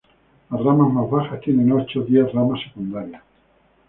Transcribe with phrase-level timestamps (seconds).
[0.49, 3.21] Las ramas más bajas tienen ocho-diez ramas secundarias.